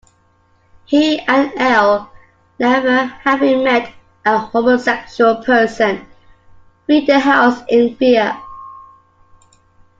[0.85, 2.11] He and Earl,
[2.59, 3.93] never having met
[4.25, 6.07] a homosexual person,
[6.87, 8.35] flee the house in fear.